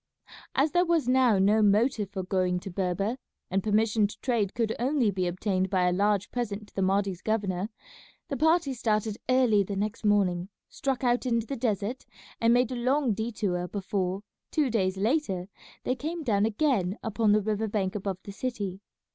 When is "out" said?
11.03-11.27